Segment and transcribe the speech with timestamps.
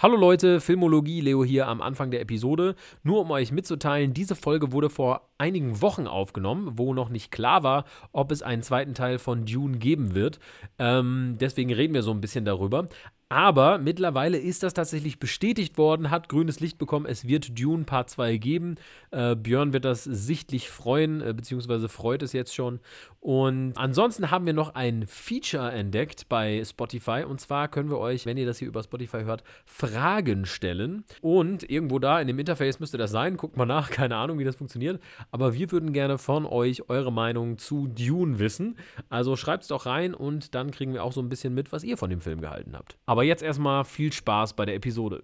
[0.00, 2.76] Hallo Leute, Filmologie Leo hier am Anfang der Episode.
[3.02, 7.64] Nur um euch mitzuteilen, diese Folge wurde vor einigen Wochen aufgenommen, wo noch nicht klar
[7.64, 10.38] war, ob es einen zweiten Teil von Dune geben wird.
[10.78, 12.86] Ähm, deswegen reden wir so ein bisschen darüber.
[13.30, 17.04] Aber mittlerweile ist das tatsächlich bestätigt worden, hat grünes Licht bekommen.
[17.04, 18.76] Es wird Dune Part 2 geben.
[19.10, 22.80] Äh, Björn wird das sichtlich freuen, äh, beziehungsweise freut es jetzt schon.
[23.20, 27.24] Und ansonsten haben wir noch ein Feature entdeckt bei Spotify.
[27.28, 31.04] Und zwar können wir euch, wenn ihr das hier über Spotify hört, Fragen stellen.
[31.20, 33.36] Und irgendwo da in dem Interface müsste das sein.
[33.36, 35.02] Guckt mal nach, keine Ahnung, wie das funktioniert.
[35.30, 38.78] Aber wir würden gerne von euch eure Meinung zu Dune wissen.
[39.10, 41.84] Also schreibt es doch rein und dann kriegen wir auch so ein bisschen mit, was
[41.84, 42.96] ihr von dem Film gehalten habt.
[43.04, 45.22] Aber jetzt erstmal viel Spaß bei der Episode.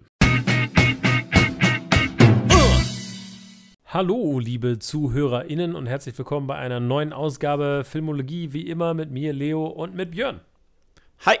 [3.87, 9.31] Hallo, liebe ZuhörerInnen und herzlich willkommen bei einer neuen Ausgabe Filmologie, wie immer mit mir,
[9.31, 10.41] Leo und mit Björn.
[11.25, 11.37] Hi!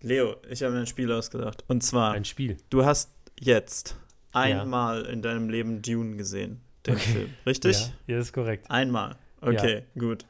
[0.00, 1.64] Leo, ich habe mir ein Spiel ausgedacht.
[1.68, 2.56] Und zwar, Ein Spiel.
[2.70, 3.96] du hast jetzt
[4.32, 7.34] einmal in deinem Leben Dune gesehen, den Film.
[7.44, 7.78] Richtig?
[8.06, 8.70] Ja, ja, ist korrekt.
[8.70, 9.16] Einmal.
[9.42, 10.24] Okay, gut.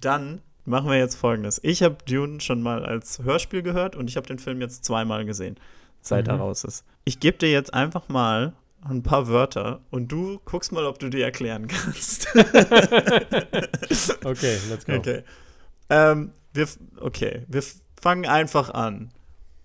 [0.00, 1.60] Dann machen wir jetzt folgendes.
[1.64, 5.24] Ich habe Dune schon mal als Hörspiel gehört und ich habe den Film jetzt zweimal
[5.24, 5.56] gesehen,
[6.00, 6.40] seit er Mhm.
[6.40, 6.84] raus ist.
[7.04, 8.52] Ich gebe dir jetzt einfach mal
[8.82, 12.28] ein paar Wörter und du guckst mal, ob du die erklären kannst.
[14.24, 14.92] Okay, let's go.
[14.94, 15.22] Okay.
[15.90, 16.66] Ähm, wir,
[17.00, 17.62] okay, wir
[18.00, 19.10] fangen einfach an.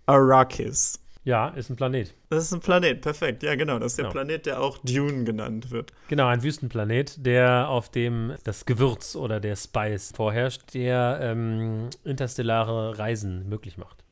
[0.05, 0.99] Arrakis.
[1.25, 2.13] Ja, ist ein Planet.
[2.29, 3.43] Das ist ein Planet, perfekt.
[3.43, 3.79] Ja, genau.
[3.79, 4.11] Das ist der Genau.
[4.13, 5.93] Planet, der auch Dune genannt wird.
[6.09, 12.97] Genau, ein Wüstenplanet, der auf dem das Gewürz oder der Spice vorherrscht, der ähm, interstellare
[12.99, 14.03] Reisen möglich macht.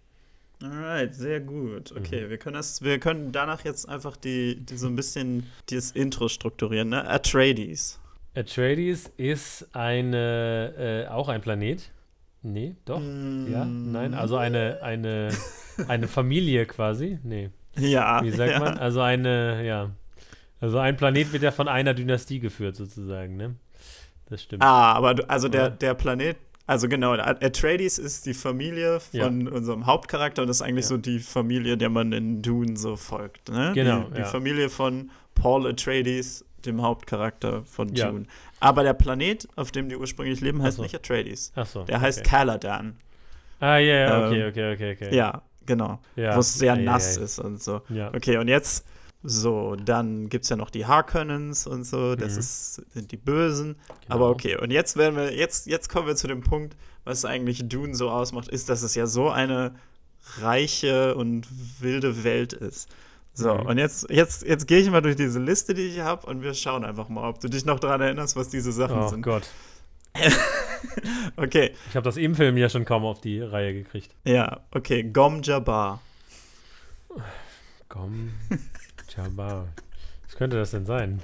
[0.64, 1.92] Alright, sehr gut.
[1.92, 1.98] Mhm.
[1.98, 5.92] Okay, wir können das, wir können danach jetzt einfach die, die so ein bisschen dieses
[5.92, 7.06] Intro strukturieren, ne?
[7.09, 8.00] Atreides.
[8.36, 11.92] Atreides ist eine, äh, auch ein Planet.
[12.44, 13.00] Nee, doch.
[13.00, 15.30] Mm, Ja, nein, also eine, eine,
[15.88, 17.20] eine Familie quasi.
[17.23, 18.23] Nee, Ja.
[18.23, 18.59] wie sagt ja.
[18.59, 18.78] man?
[18.78, 19.92] Also eine, ja.
[20.59, 23.56] Also ein Planet wird ja von einer Dynastie geführt, sozusagen, ne?
[24.30, 24.64] Das stimmt.
[24.64, 29.86] Ah, aber du, also der, der Planet, also genau, Atreides ist die Familie von unserem
[29.86, 30.89] Hauptcharakter und das ist eigentlich Ja.
[30.89, 33.49] so die Familie, der man in Dune so folgt.
[33.49, 33.71] Ne?
[33.76, 34.26] Genau, Die, die ja.
[34.26, 38.10] Familie von Paul Atreides, dem Hauptcharakter von Ja.
[38.11, 38.26] Dune.
[38.60, 40.83] Aber der Planet, auf dem die ursprünglich leben, heißt so.
[40.83, 41.52] nicht Atreides.
[41.55, 41.83] Ach so.
[41.83, 42.30] Der heißt okay.
[42.30, 42.98] Caladan.
[43.60, 45.16] Ah, ja, ja, okay, Ähm, okay, okay, okay.
[45.16, 45.99] Ja, genau.
[46.16, 46.36] Ja.
[46.36, 47.82] Wo es sehr ei, nass ist und so.
[47.89, 48.14] Ja.
[48.14, 48.86] Okay, und jetzt,
[49.23, 52.39] so, dann gibt es ja noch die Harkonnens und so, das Mhm.
[52.39, 53.76] ist, sind die Bösen.
[54.02, 54.16] Genau.
[54.16, 57.67] Aber okay, und jetzt werden wir, jetzt, jetzt kommen wir zu dem Punkt, was eigentlich
[57.70, 59.76] Dune so ausmacht, ist, dass es ja so eine
[60.39, 61.48] reiche und
[61.80, 62.89] wilde Welt ist.
[63.33, 63.65] So, Mhm.
[63.67, 66.53] und jetzt, jetzt, jetzt gehe ich mal durch diese Liste, die ich habe, und wir
[66.53, 69.21] schauen einfach mal, ob du dich noch daran erinnerst, was diese Sachen Oh sind.
[69.21, 69.47] Gott.
[71.37, 74.14] Okay, Ich habe das im Film ja schon kaum auf die Reihe gekriegt.
[74.25, 76.02] ja, okay, Gom Jabbar.
[77.87, 78.31] Komm,
[79.15, 79.67] Jabbar.
[80.25, 81.21] Was könnte das denn sein?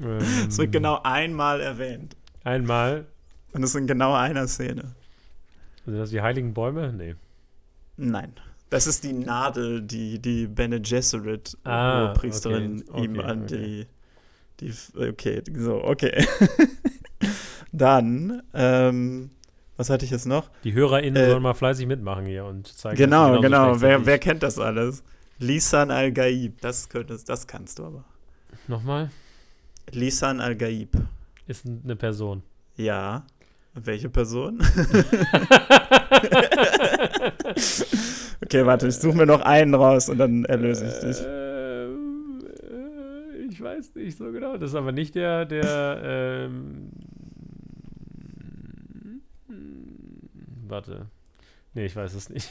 [0.00, 0.18] Ähm,
[0.48, 2.16] Es wird genau einmal erwähnt.
[2.42, 3.06] Einmal.
[3.52, 4.94] Und es in genau einer Szene.
[5.84, 6.92] Sind das die heiligen Bäume?
[6.92, 7.14] Nee.
[7.96, 8.32] Nein.
[8.74, 13.86] Das ist die Nadel, die die Bene Gesserit Ah, Priesterin okay, ihm okay, an okay.
[14.58, 14.74] die, die.
[15.10, 16.26] Okay, so, okay.
[17.72, 19.30] Dann, ähm,
[19.76, 20.50] was hatte ich jetzt noch?
[20.64, 22.96] Die HörerInnen Äh, sollen mal fleißig mitmachen hier und zeigen.
[22.96, 23.80] genau, genau.
[23.80, 25.04] Wer, wer kennt das alles?
[25.38, 26.60] Lisan al-Gaib.
[26.60, 28.04] Das, könntest, das kannst du aber.
[28.66, 29.08] Nochmal?
[29.92, 30.96] Lisan al-Gaib.
[31.46, 32.42] Ist eine Person.
[32.74, 33.24] Ja.
[33.74, 34.58] Welche Person?
[38.44, 41.26] okay, warte, ich suche mir noch einen raus und dann erlöse ich dich.
[41.26, 44.56] Ähm, äh, ich weiß nicht so genau.
[44.56, 46.00] Das ist aber nicht der, der.
[46.04, 46.90] Ähm,
[50.68, 51.06] warte.
[51.74, 52.48] Nee, ich weiß es nicht.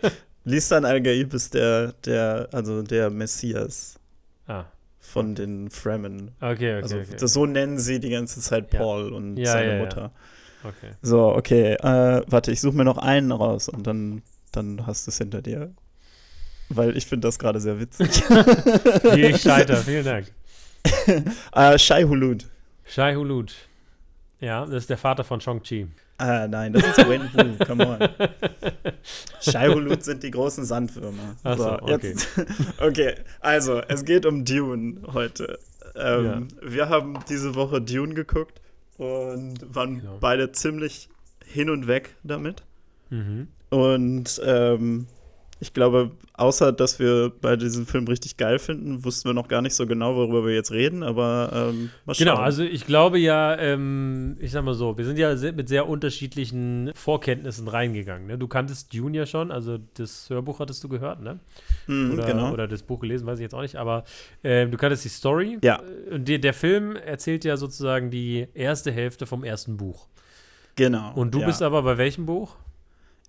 [0.44, 3.98] Lisan al-Gaib ist der, der, also der Messias
[4.46, 4.64] ah,
[4.98, 6.32] von den Fremen.
[6.40, 6.82] okay, okay.
[6.82, 7.16] Also okay.
[7.18, 8.78] das, so nennen sie die ganze Zeit Ja.
[8.80, 9.84] Paul und Ja, seine ja, ja.
[9.84, 10.12] Mutter.
[10.64, 10.92] okay.
[11.00, 15.10] So, okay, äh, warte, ich suche mir noch einen raus und dann, dann hast du
[15.10, 15.72] es hinter dir.
[16.68, 18.08] Weil ich finde das gerade sehr witzig.
[19.16, 20.32] Ich scheiter, vielen Dank.
[21.52, 22.46] äh, Shai Hulud.
[22.86, 23.52] Shai Hulud.
[24.40, 25.86] Ja, das ist der Vater von Shang-Chi.
[26.18, 28.08] Ah, nein, das ist Wen Wu, come on.
[29.40, 31.36] Shai Hulud sind die großen Sandwürmer.
[31.44, 32.08] Ach so, okay.
[32.10, 32.28] Jetzt,
[32.80, 35.58] okay, also, es geht um Dune heute.
[35.94, 38.60] Ähm, Wir haben diese Woche Dune geguckt
[38.98, 40.18] und waren Genau.
[40.20, 41.08] beide ziemlich
[41.44, 42.62] hin und weg damit.
[43.10, 43.48] Mhm.
[43.72, 45.06] Und ähm,
[45.62, 49.62] Ich glaube, außer dass wir bei diesem Film richtig geil finden, wussten wir noch gar
[49.62, 52.26] nicht so genau, worüber wir jetzt reden, aber ähm, mal schauen.
[52.26, 55.88] Genau, also ich glaube ja, ähm, ich sag mal so, wir sind ja mit sehr
[55.88, 58.26] unterschiedlichen Vorkenntnissen reingegangen.
[58.26, 58.38] Ne?
[58.38, 61.38] Du kanntest Dune ja schon, also das Hörbuch hattest du gehört, ne?
[61.86, 62.52] Mm, oder, genau.
[62.52, 64.02] oder das Buch gelesen, weiß ich jetzt auch nicht, aber
[64.42, 65.58] äh, du kanntest die Story.
[65.62, 65.80] Ja.
[66.10, 70.08] Und die, der Film erzählt ja sozusagen die erste Hälfte vom ersten Buch.
[70.74, 71.12] Genau.
[71.14, 71.46] Und du ja.
[71.46, 72.56] bist aber bei welchem Buch?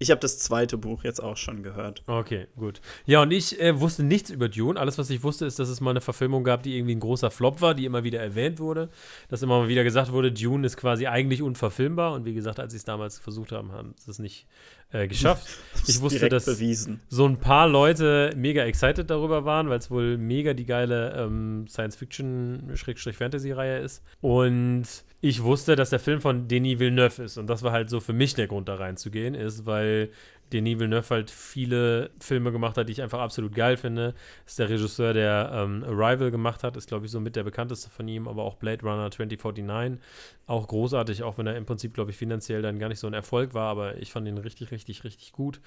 [0.04, 2.04] Ich habe das zweite Buch jetzt auch schon gehört.
[2.08, 2.82] Okay, gut.
[3.06, 4.78] Ja, und ich äh, wusste nichts über Dune.
[4.78, 7.32] Alles, was ich wusste, ist, dass es mal eine Verfilmung gab, die irgendwie ein großer
[7.32, 8.90] Flop war, die immer wieder erwähnt wurde.
[9.30, 12.12] Dass immer mal wieder gesagt wurde, Dune ist quasi eigentlich unverfilmbar.
[12.12, 14.46] Und wie gesagt, als sie es damals versucht haben, haben sie es nicht
[14.92, 15.48] äh, geschafft.
[15.88, 17.00] Ich wusste, dass bewiesen.
[17.08, 21.66] so ein paar Leute mega excited darüber waren, weil es wohl mega die geile ähm,
[21.70, 24.04] Science-Fiction-Fantasy-Reihe ist.
[24.20, 24.86] Und
[25.24, 27.38] ich wusste, dass der Film von Denis Villeneuve ist.
[27.38, 30.10] Und das war halt so für mich der Grund, da reinzugehen, ist, weil
[30.54, 34.14] Denis Villeneuve halt viele Filme gemacht hat, die ich einfach absolut geil finde.
[34.46, 37.90] Ist der Regisseur, der ähm, Arrival gemacht hat, ist, glaube ich, so mit der bekannteste
[37.90, 40.00] von ihm, aber auch Blade Runner 2049.
[40.46, 43.14] Auch großartig, auch wenn er im Prinzip, glaube ich, finanziell dann gar nicht so ein
[43.14, 45.62] Erfolg war, aber ich fand ihn richtig, richtig, richtig gut.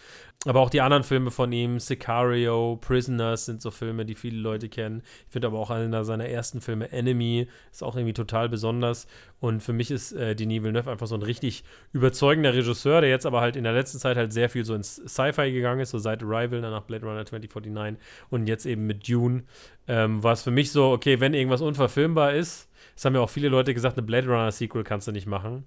[0.44, 4.68] Aber auch die anderen Filme von ihm, Sicario, Prisoners sind so Filme, die viele Leute
[4.68, 5.02] kennen.
[5.26, 9.06] Ich finde aber auch einer seiner ersten Filme, Enemy, ist auch irgendwie total besonders.
[9.40, 13.26] Und für mich ist äh, Denis Villeneuve einfach so ein richtig überzeugender Regisseur, der jetzt
[13.26, 15.98] aber halt in der letzten Zeit halt sehr viel so ins Sci-Fi gegangen ist, so
[15.98, 18.00] seit Arrival, danach Blade Runner 2049
[18.30, 19.42] und jetzt eben mit Dune,
[19.88, 23.30] ähm, war es für mich so, okay, wenn irgendwas unverfilmbar ist, das haben ja auch
[23.30, 25.64] viele Leute gesagt, eine Blade Runner Sequel kannst du nicht machen.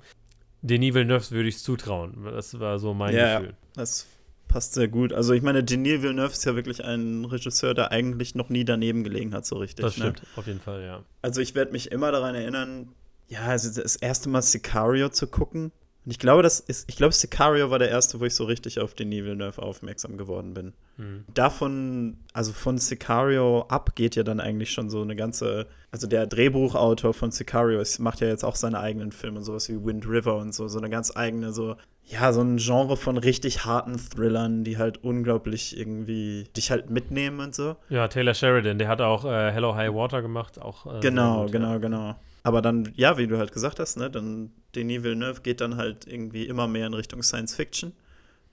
[0.62, 2.26] Denis Villeneuve würde ich es zutrauen.
[2.26, 3.56] Das war so mein ja, Gefühl.
[3.76, 4.08] Das
[4.48, 5.14] passt sehr gut.
[5.14, 9.04] Also ich meine, Denis Villeneuve ist ja wirklich ein Regisseur, der eigentlich noch nie daneben
[9.04, 9.86] gelegen hat, so richtig.
[9.86, 10.06] Das ne?
[10.06, 10.28] stimmt, ne?
[10.36, 11.04] auf jeden Fall, ja.
[11.22, 12.90] Also ich werde mich immer daran erinnern,
[13.28, 15.72] ja, also das erste Mal Sicario zu gucken.
[16.10, 18.80] Und ich glaube, das ist, ich glaube, Sicario war der erste, wo ich so richtig
[18.80, 20.74] auf den Villeneuve aufmerksam geworden bin.
[20.98, 21.24] Mhm.
[21.36, 26.26] Davon, also von Sicario ab geht ja dann eigentlich schon so eine ganze, also der
[26.26, 30.56] Drehbuchautor von Sicario macht ja jetzt auch seine eigenen Filme, sowas wie Wind River und
[30.56, 31.76] so, so eine ganz eigene, so,
[32.06, 37.40] ja, so ein Genre von richtig harten Thrillern, die halt unglaublich irgendwie dich halt mitnehmen
[37.40, 37.76] und so.
[37.90, 40.88] Ja, Taylor Sheridan, der hat auch äh, Hello High Water gemacht, auch.
[40.88, 41.78] Äh, genau, gut, genau, ja.
[41.78, 42.16] genau.
[42.44, 46.08] Aber dann, ja, wie du halt gesagt hast, ne, dann Denis Villeneuve geht dann halt
[46.08, 47.94] irgendwie immer mehr in Richtung Science Fiction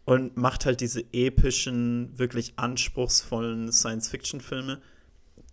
[0.05, 4.79] und macht halt diese epischen, wirklich anspruchsvollen Science Fiction Filme,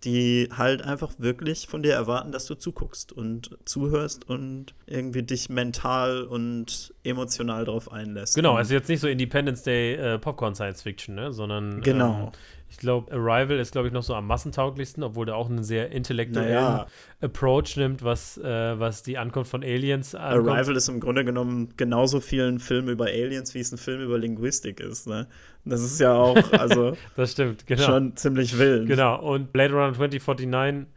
[0.04, 5.48] die halt einfach wirklich von dir erwarten, dass du zuguckst und zuhörst und irgendwie dich
[5.48, 8.34] mental und emotional darauf einlässt.
[8.34, 12.26] Genau, also jetzt nicht so Independence Day äh, Popcorn Science Fiction, ne, sondern genau.
[12.26, 12.32] Ähm,
[12.74, 15.92] ich glaube, Arrival ist, glaube ich, noch so am massentauglichsten, obwohl der auch einen sehr
[15.92, 16.86] intellektuellen naja.
[17.20, 20.48] Approach nimmt, was, äh, was die Ankunft von Aliens ankommt.
[20.48, 24.00] Arrival ist im Grunde genommen genauso viel ein Film über Aliens, wie es ein Film
[24.00, 25.06] über Linguistik ist.
[25.06, 25.28] Ne?
[25.64, 27.82] Das ist ja auch, also das stimmt, genau.
[27.84, 28.88] schon ziemlich wild.
[28.88, 30.88] Genau, und Blade Runner 2049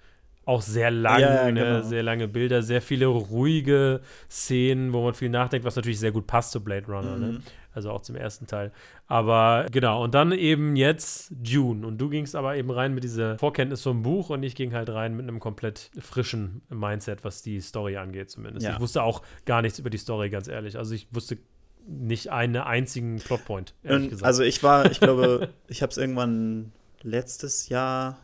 [0.45, 1.53] auch sehr lang, ja, ne?
[1.53, 1.81] genau.
[1.81, 3.99] sehr lange Bilder, sehr viele ruhige
[4.31, 7.17] Szenen, wo man viel nachdenkt, was natürlich sehr gut passt zu Blade Runner.
[7.17, 7.41] Ne?
[7.77, 8.71] Also auch zum ersten Teil.
[9.05, 11.85] Aber genau, und dann eben jetzt June.
[11.85, 14.89] Und du gingst aber eben rein mit dieser Vorkenntnis vom Buch und ich ging halt
[14.89, 18.65] rein mit einem komplett frischen Mindset, was die Story angeht, zumindest.
[18.65, 18.73] Ja.
[18.73, 20.75] Ich wusste auch gar nichts über die Story, ganz ehrlich.
[20.75, 21.37] Also ich wusste
[21.85, 24.25] nicht einen einzigen Plotpoint, ehrlich Und gesagt.
[24.25, 26.71] Also ich war, ich glaube, ich habe es irgendwann
[27.03, 28.17] letztes Jahr,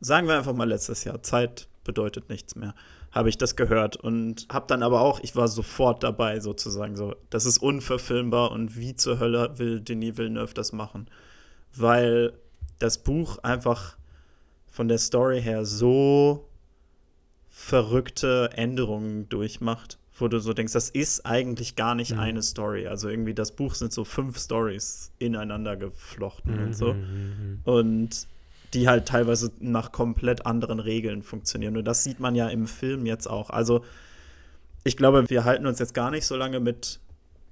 [0.00, 2.74] sagen wir einfach mal letztes Jahr, Zeit bedeutet nichts mehr
[3.16, 7.16] habe ich das gehört und habe dann aber auch, ich war sofort dabei sozusagen so,
[7.30, 11.08] das ist unverfilmbar und wie zur Hölle will Denis Villeneuve das machen?
[11.74, 12.34] Weil
[12.78, 13.96] das Buch einfach
[14.68, 16.46] von der Story her so
[17.48, 22.18] verrückte Änderungen durchmacht, wo du so denkst, das ist eigentlich gar nicht Mhm.
[22.20, 22.86] eine Story.
[22.86, 26.92] Also irgendwie das Buch sind so fünf Stories ineinander geflochten Mhm, und so.
[26.92, 28.26] mhm, Und
[28.76, 31.76] die halt teilweise nach komplett anderen Regeln funktionieren.
[31.76, 33.50] Und das sieht man ja im Film jetzt auch.
[33.50, 33.82] Also
[34.84, 37.00] ich glaube, wir halten uns jetzt gar nicht so lange mit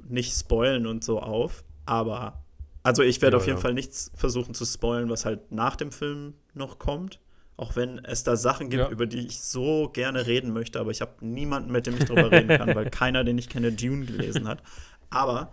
[0.07, 2.45] nicht spoilen und so auf, aber
[2.83, 3.63] also ich werde Ja, auf jeden ja.
[3.63, 7.19] Fall nichts versuchen zu spoilen, was halt nach dem Film noch kommt.
[7.57, 8.91] Auch wenn es da Sachen gibt, Ja.
[8.91, 12.31] über die ich so gerne reden möchte, aber ich habe niemanden, mit dem ich drüber
[12.31, 14.63] reden kann, weil keiner, den ich kenne, Dune gelesen hat.
[15.09, 15.53] Aber,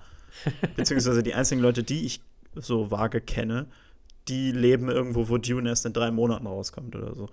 [0.76, 2.22] beziehungsweise die einzigen Leute, die ich
[2.56, 3.68] so vage kenne,
[4.28, 7.30] die leben irgendwo, wo Dune erst in drei Monaten rauskommt oder so.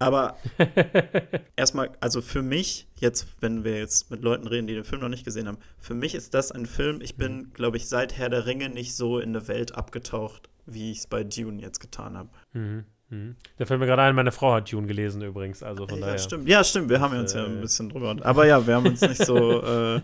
[0.00, 0.36] Aber
[1.56, 5.08] erstmal, also für mich, jetzt, wenn wir jetzt mit Leuten reden, die den Film noch
[5.08, 8.28] nicht gesehen haben, für mich ist das ein Film, ich bin, glaube ich, seit Herr
[8.28, 12.16] der Ringe nicht so in eine Welt abgetaucht, wie ich es bei Dune jetzt getan
[12.16, 12.28] habe.
[12.52, 13.36] Mhm, mhm.
[13.56, 16.18] Da fällt mir gerade ein, meine Frau hat Dune gelesen übrigens, also von Ja, daher.
[16.18, 16.48] stimmt.
[16.48, 18.14] Ja, stimmt, wir haben uns ja äh, ein bisschen drüber.
[18.20, 20.00] Aber ja, wir haben uns nicht so, äh,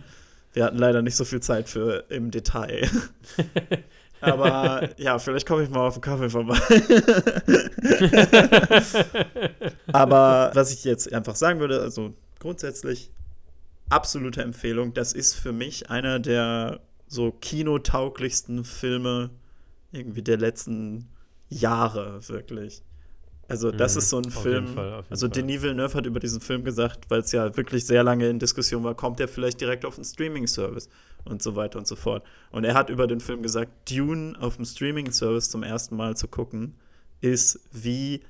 [0.55, 2.89] wir hatten leider nicht so viel Zeit für im Detail.
[4.21, 6.59] Aber ja, vielleicht komme ich mal auf den Kaffee vorbei.
[9.93, 13.11] Aber was ich jetzt einfach sagen würde, also grundsätzlich
[13.89, 14.95] absolute Empfehlung.
[14.95, 19.31] Das ist für mich einer der so kinotauglichsten Filme
[19.93, 21.09] irgendwie der letzten
[21.49, 22.83] Jahre, wirklich.
[23.47, 24.69] Also, das mhm, ist so ein Film.
[24.69, 25.35] Fall, also, Fall.
[25.35, 28.83] Denis Villeneuve hat über diesen Film gesagt, weil es ja wirklich sehr lange in Diskussion
[28.85, 30.89] war, kommt er vielleicht direkt auf einen Streaming-Service
[31.25, 32.25] und so weiter und so fort.
[32.51, 36.29] Und er hat über den Film gesagt, Dune auf dem Streaming-Service zum ersten Mal zu
[36.29, 36.75] gucken,
[37.21, 38.21] ist wie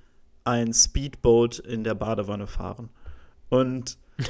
[0.44, 2.90] ein Speedboat in der Badewanne fahren.
[3.48, 3.98] Und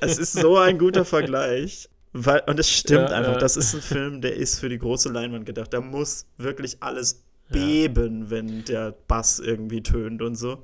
[0.00, 1.88] es ist so ein guter Vergleich.
[2.14, 3.38] Weil, und es stimmt ja, einfach, ja.
[3.38, 5.72] das ist ein Film, der ist für die große Leinwand gedacht.
[5.72, 8.30] Da muss wirklich alles beben, ja.
[8.30, 10.62] wenn der Bass irgendwie tönt und so.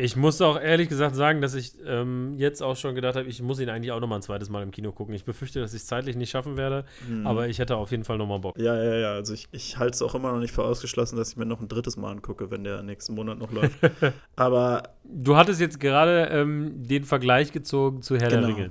[0.00, 3.42] Ich muss auch ehrlich gesagt sagen, dass ich ähm, jetzt auch schon gedacht habe, ich
[3.42, 5.12] muss ihn eigentlich auch noch mal ein zweites Mal im Kino gucken.
[5.12, 7.26] Ich befürchte, dass ich es zeitlich nicht schaffen werde, mhm.
[7.26, 8.56] aber ich hätte auf jeden Fall noch mal Bock.
[8.58, 9.12] Ja, ja, ja.
[9.12, 11.60] Also ich, ich halte es auch immer noch nicht für ausgeschlossen, dass ich mir noch
[11.60, 13.76] ein drittes Mal angucke, wenn der nächsten Monat noch läuft.
[14.36, 18.46] aber du hattest jetzt gerade ähm, den Vergleich gezogen zu Herr genau.
[18.46, 18.70] der Ringe.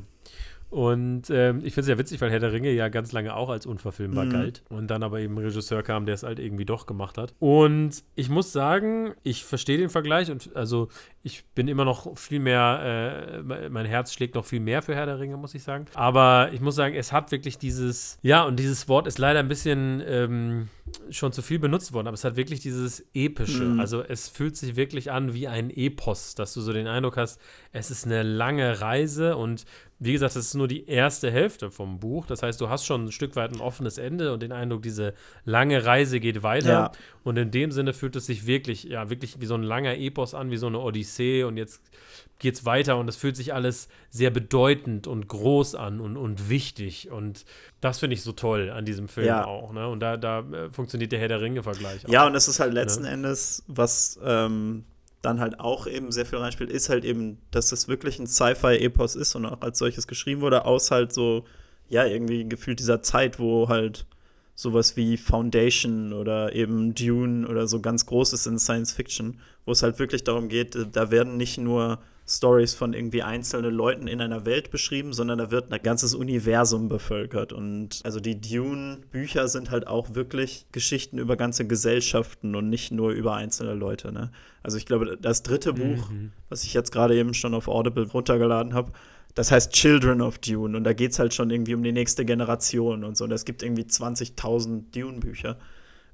[0.69, 3.49] Und ähm, ich finde es ja witzig, weil Herr der Ringe ja ganz lange auch
[3.49, 4.29] als unverfilmbar mhm.
[4.29, 4.63] galt.
[4.69, 7.33] Und dann aber eben ein Regisseur kam, der es halt irgendwie doch gemacht hat.
[7.39, 10.89] Und ich muss sagen, ich verstehe den Vergleich und also
[11.27, 15.05] ich bin immer noch viel mehr, äh, mein Herz schlägt noch viel mehr für Herr
[15.05, 15.85] der Ringe, muss ich sagen.
[15.93, 19.49] Aber ich muss sagen, es hat wirklich dieses, ja, und dieses Wort ist leider ein
[19.49, 20.69] bisschen ähm,
[21.09, 23.63] schon zu viel benutzt worden, aber es hat wirklich dieses Epische.
[23.63, 23.79] Mhm.
[23.81, 27.41] Also es fühlt sich wirklich an wie ein Epos, dass du so den Eindruck hast,
[27.73, 29.65] es ist eine lange Reise und
[29.99, 32.27] wie gesagt, das ist nur die erste Hälfte vom Buch.
[32.27, 35.15] Das heißt, du hast schon ein Stück weit ein offenes Ende und den Eindruck, diese
[35.43, 36.69] lange Reise geht weiter.
[36.69, 36.91] Ja.
[37.23, 40.35] Und in dem Sinne fühlt es sich wirklich, ja, wirklich wie so ein langer Epos
[40.35, 41.16] an, wie so eine Odyssee.
[41.19, 41.81] Und jetzt
[42.39, 46.49] geht es weiter und es fühlt sich alles sehr bedeutend und groß an und, und
[46.49, 47.09] wichtig.
[47.09, 47.45] Und
[47.81, 49.45] das finde ich so toll an diesem Film ja.
[49.45, 49.73] auch.
[49.73, 49.87] Ne?
[49.87, 52.03] Und da, da äh, funktioniert der Herr der Ringe-Vergleich.
[52.07, 53.09] Ja, und es ist halt letzten ne?
[53.09, 54.19] Endes, was.
[54.23, 54.85] Ähm
[55.21, 59.15] dann halt auch eben sehr viel reinspielt, ist halt eben, dass das wirklich ein Sci-Fi-Epos
[59.15, 61.43] ist und auch als solches geschrieben wurde, aus halt so,
[61.89, 64.05] ja, irgendwie gefühlt dieser Zeit, wo halt
[64.57, 69.71] sowas wie Foundation oder eben Dune oder so ganz groß ist in Science Fiction, wo
[69.71, 74.19] es halt wirklich darum geht, da werden nicht nur Stories von irgendwie einzelnen Leuten in
[74.19, 77.53] einer Welt beschrieben, sondern da wird ein ganzes Universum bevölkert.
[77.53, 83.11] Und also die Dune-Bücher sind halt auch wirklich Geschichten über ganze Gesellschaften und nicht nur
[83.11, 84.11] über einzelne Leute.
[84.11, 84.31] Ne?
[84.63, 86.31] Also ich glaube, das dritte Buch, mhm.
[86.49, 88.91] was ich jetzt gerade eben schon auf Audible runtergeladen habe,
[89.37, 90.75] das heißt Children of Dune.
[90.75, 93.25] Und da geht es halt schon irgendwie um die nächste Generation und so.
[93.25, 95.57] Und es gibt irgendwie 20.000 Dune-Bücher.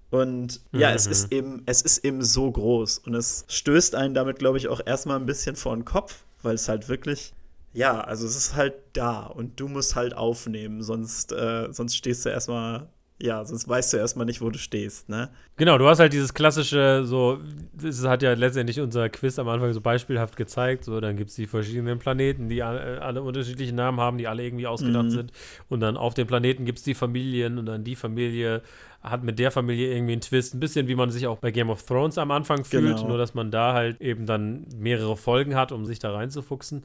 [0.09, 0.95] Und ja, mhm.
[0.95, 4.67] es ist eben, es ist eben so groß und es stößt einen damit, glaube ich,
[4.67, 7.33] auch erstmal ein bisschen vor den Kopf, weil es halt wirklich,
[7.73, 12.25] ja, also es ist halt da und du musst halt aufnehmen, sonst, äh, sonst stehst
[12.25, 12.89] du erstmal
[13.21, 15.29] ja, sonst weißt du erstmal nicht, wo du stehst, ne?
[15.55, 17.39] Genau, du hast halt dieses klassische, so,
[17.73, 21.35] das hat ja letztendlich unser Quiz am Anfang so beispielhaft gezeigt, so, dann gibt es
[21.35, 25.11] die verschiedenen Planeten, die alle, alle, unterschiedliche Namen haben, die alle irgendwie ausgedacht mhm.
[25.11, 25.31] sind
[25.69, 28.61] und dann auf den Planeten gibt es die Familien und dann die Familie
[29.03, 31.69] hat mit der Familie irgendwie einen Twist, ein bisschen wie man sich auch bei Game
[31.69, 33.09] of Thrones am Anfang fühlt, genau.
[33.09, 36.83] nur dass man da halt eben dann mehrere Folgen hat, um sich da reinzufuchsen.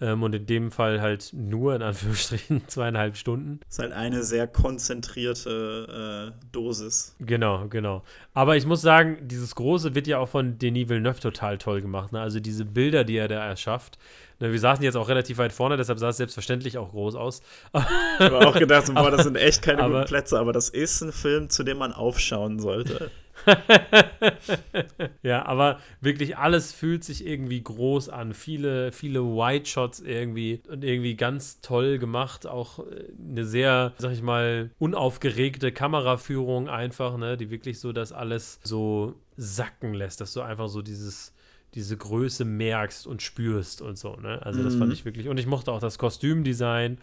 [0.00, 3.60] Ähm, und in dem Fall halt nur in Anführungsstrichen zweieinhalb Stunden.
[3.64, 7.16] Das ist halt eine sehr konzentrierte äh, Dosis.
[7.18, 8.02] Genau, genau.
[8.32, 12.12] Aber ich muss sagen, dieses Große wird ja auch von Denis Villeneuve total toll gemacht.
[12.12, 12.20] Ne?
[12.20, 13.98] Also diese Bilder, die er da erschafft.
[14.40, 17.42] Ne, wir saßen jetzt auch relativ weit vorne, deshalb sah es selbstverständlich auch groß aus.
[17.72, 17.80] ich
[18.20, 21.10] habe auch gedacht, boah, das sind echt keine aber, guten Plätze, aber das ist ein
[21.10, 23.10] Film, zu dem man aufschauen sollte.
[25.22, 28.34] ja, aber wirklich alles fühlt sich irgendwie groß an.
[28.34, 32.46] Viele, viele White Shots irgendwie und irgendwie ganz toll gemacht.
[32.46, 38.12] Auch äh, eine sehr, sag ich mal, unaufgeregte Kameraführung einfach, ne, die wirklich so das
[38.12, 41.34] alles so sacken lässt, dass du einfach so dieses
[41.74, 44.40] diese Größe merkst und spürst und so, ne?
[44.44, 44.92] Also das fand mhm.
[44.92, 46.98] ich wirklich und ich mochte auch das Kostümdesign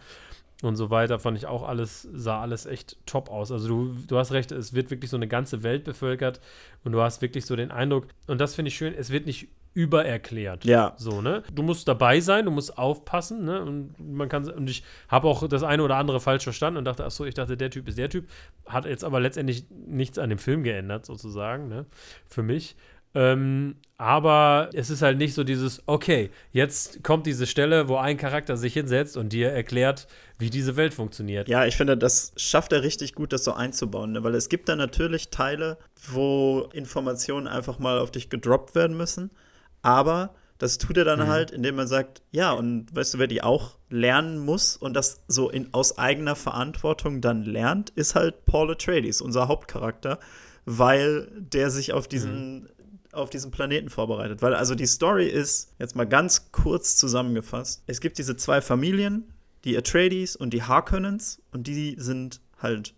[0.62, 3.52] und so weiter, fand ich auch alles, sah alles echt top aus.
[3.52, 6.40] Also du, du hast recht, es wird wirklich so eine ganze Welt bevölkert
[6.84, 9.48] und du hast wirklich so den Eindruck, und das finde ich schön, es wird nicht
[9.76, 10.64] übererklärt.
[10.64, 10.94] Ja.
[10.96, 11.42] So, ne?
[11.52, 13.60] Du musst dabei sein, du musst aufpassen, ne?
[13.60, 17.04] Und man kann, und ich habe auch das eine oder andere falsch verstanden und dachte,
[17.04, 18.26] ach so, ich dachte, der Typ ist der Typ.
[18.64, 21.84] Hat jetzt aber letztendlich nichts an dem Film geändert, sozusagen, ne?
[22.26, 22.74] Für mich.
[23.16, 28.18] Ähm, aber es ist halt nicht so dieses, okay, jetzt kommt diese Stelle, wo ein
[28.18, 30.06] Charakter sich hinsetzt und dir erklärt,
[30.38, 31.48] wie diese Welt funktioniert.
[31.48, 34.22] Ja, ich finde, das schafft er richtig gut, das so einzubauen, ne?
[34.22, 35.78] weil es gibt da natürlich Teile,
[36.10, 39.30] wo Informationen einfach mal auf dich gedroppt werden müssen,
[39.82, 41.26] aber Das tut er dann Mhm.
[41.26, 45.20] halt, indem er sagt, ja, und weißt du, wer die auch lernen muss und das
[45.28, 50.18] so in, aus eigener Verantwortung dann lernt, ist halt Paul Atreides, unser Hauptcharakter,
[50.64, 52.70] weil der sich auf diesen,
[53.16, 54.42] auf diesen Planeten vorbereitet.
[54.42, 59.32] Weil also die Story ist, jetzt mal ganz kurz zusammengefasst, es gibt diese zwei Familien,
[59.64, 62.94] die Atreides und die Harkonnens und die sind halt,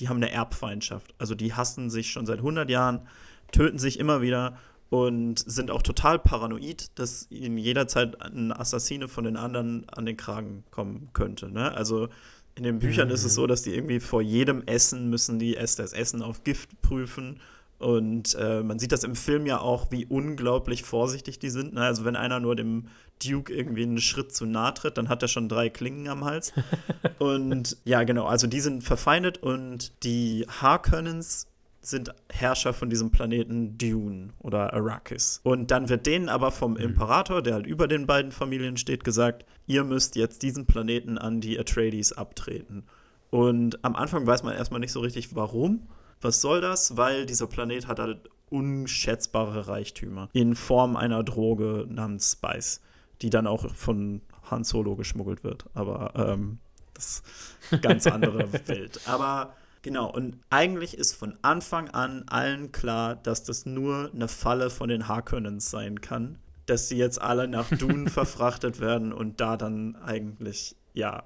[0.00, 1.14] die haben eine Erbfeindschaft.
[1.18, 3.06] Also die hassen sich schon seit 100 Jahren,
[3.52, 4.56] töten sich immer wieder
[4.90, 10.16] und sind auch total paranoid, dass ihnen jederzeit ein Assassine von den anderen an den
[10.16, 11.50] Kragen kommen könnte.
[11.50, 11.72] Ne?
[11.72, 12.08] Also
[12.54, 15.78] in den Büchern ist es so, dass die irgendwie vor jedem Essen müssen die erst
[15.78, 17.40] das Essen auf Gift prüfen.
[17.78, 21.74] Und äh, man sieht das im Film ja auch, wie unglaublich vorsichtig die sind.
[21.74, 21.82] Ne?
[21.82, 22.88] Also wenn einer nur dem
[23.24, 26.52] Duke irgendwie einen Schritt zu nahe tritt, dann hat er schon drei Klingen am Hals.
[27.18, 31.46] und ja, genau, also die sind verfeindet und die Harkonnens
[31.80, 35.40] sind Herrscher von diesem Planeten Dune oder Arrakis.
[35.44, 39.44] Und dann wird denen aber vom Imperator, der halt über den beiden Familien steht, gesagt,
[39.66, 42.84] ihr müsst jetzt diesen Planeten an die Atreides abtreten.
[43.30, 45.86] Und am Anfang weiß man erstmal nicht so richtig, warum.
[46.20, 46.96] Was soll das?
[46.96, 52.80] Weil dieser Planet hat halt unschätzbare Reichtümer in Form einer Droge namens Spice,
[53.22, 55.66] die dann auch von Han Solo geschmuggelt wird.
[55.74, 56.58] Aber ähm,
[56.94, 57.22] das
[57.70, 59.00] ist ganz andere Welt.
[59.06, 64.70] Aber Genau, und eigentlich ist von Anfang an allen klar, dass das nur eine Falle
[64.70, 69.56] von den Harkonnens sein kann, dass sie jetzt alle nach Dune verfrachtet werden und da
[69.56, 71.24] dann eigentlich, ja,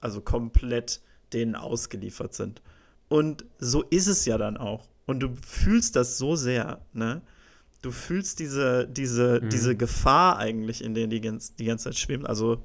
[0.00, 1.00] also komplett
[1.32, 2.60] denen ausgeliefert sind.
[3.08, 4.88] Und so ist es ja dann auch.
[5.06, 7.22] Und du fühlst das so sehr, ne?
[7.82, 9.50] Du fühlst diese, diese, Mhm.
[9.50, 12.26] diese Gefahr eigentlich, in der die, ganz, die ganze Zeit schwimmt.
[12.26, 12.64] Also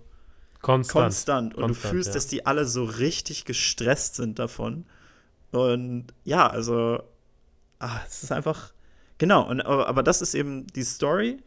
[0.62, 1.04] Konstant.
[1.04, 1.56] konstant.
[1.56, 2.14] Und du Konstant, fühlst, ja.
[2.16, 4.86] dass die alle so richtig gestresst sind davon.
[5.52, 7.04] Und ja, also,
[7.80, 8.74] ah, es ist einfach,
[9.18, 11.38] genau, und, aber, aber das ist eben die Story.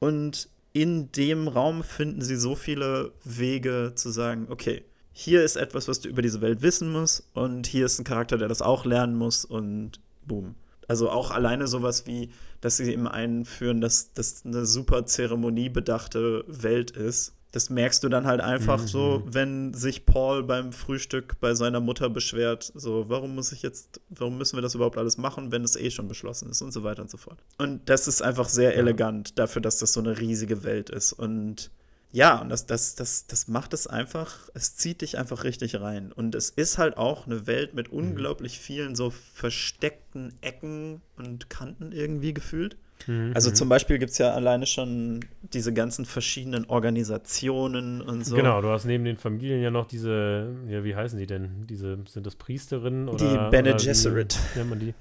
[0.00, 4.84] Und in dem Raum finden sie so viele Wege zu sagen, okay,
[5.16, 7.22] hier ist etwas, was du über diese Welt wissen musst.
[7.34, 9.44] Und hier ist ein Charakter, der das auch lernen muss.
[9.44, 10.54] Und boom.
[10.88, 12.30] Also auch alleine sowas wie,
[12.60, 17.32] dass sie eben einführen, dass das eine super zeremoniebedachte Welt ist.
[17.52, 18.86] Das merkst du dann halt einfach Mhm.
[18.88, 24.00] so, wenn sich Paul beim Frühstück bei seiner Mutter beschwert, so, warum muss ich jetzt,
[24.10, 26.82] warum müssen wir das überhaupt alles machen, wenn es eh schon beschlossen ist und so
[26.82, 27.38] weiter und so fort.
[27.58, 28.78] Und das ist einfach sehr Ja.
[28.78, 31.12] elegant dafür, dass das so eine riesige Welt ist.
[31.12, 31.70] Und
[32.14, 36.12] ja, und das, das, das, das macht es einfach, es zieht dich einfach richtig rein.
[36.12, 41.90] Und es ist halt auch eine Welt mit unglaublich vielen so versteckten Ecken und Kanten
[41.90, 42.76] irgendwie gefühlt.
[43.08, 43.32] Mhm.
[43.34, 48.36] Also zum Beispiel gibt es ja alleine schon diese ganzen verschiedenen Organisationen und so.
[48.36, 51.66] Genau, du hast neben den Familien ja noch diese, ja, wie heißen die denn?
[51.66, 53.48] Diese, sind das Priesterinnen oder?
[53.48, 54.38] Die Bene Gesserit.
[54.54, 54.94] Nennt man die?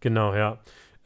[0.00, 0.58] Genau, ja.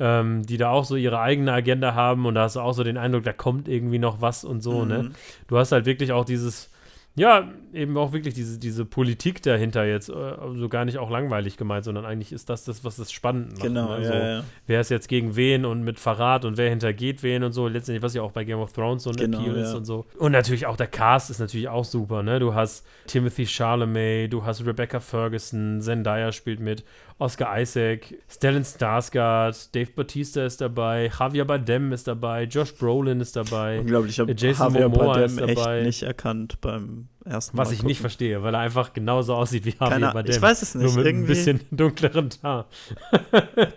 [0.02, 2.82] Ähm, die da auch so ihre eigene Agenda haben und da hast du auch so
[2.82, 5.02] den Eindruck, da kommt irgendwie noch was und so, ne?
[5.02, 5.10] Mhm.
[5.46, 6.70] Du hast halt wirklich auch dieses,
[7.16, 11.56] ja, eben auch wirklich diese, diese Politik dahinter jetzt, äh, also gar nicht auch langweilig
[11.56, 13.62] gemeint, sondern eigentlich ist das das, was das spannend macht.
[13.62, 14.02] Genau, ne?
[14.02, 14.44] ja, so, ja.
[14.66, 17.66] wer ist jetzt gegen wen und mit Verrat und wer hintergeht wen und so.
[17.66, 19.76] Letztendlich, was ja auch bei Game of Thrones so ein Genau, Appeal ist ja.
[19.76, 20.06] und so.
[20.18, 22.38] Und natürlich auch der Cast ist natürlich auch super, ne?
[22.38, 26.84] Du hast Timothy Chalamet, du hast Rebecca Ferguson, Zendaya spielt mit,
[27.20, 33.36] Oscar Isaac, Stellan Skarsgård, Dave Bautista ist dabei, Javier Bardem ist dabei, Josh Brolin ist
[33.36, 33.80] dabei.
[33.80, 35.76] Unglaublich, ich habe Jason Javier Momoa Bardem ist dabei.
[35.78, 38.00] echt nicht erkannt beim ersten Was Mal ich nicht gucken.
[38.00, 40.34] verstehe, weil er einfach genauso aussieht wie Javier Keine, Bardem.
[40.34, 42.66] ich weiß es nicht, Nur mit irgendwie, ein bisschen dunkleren Haar.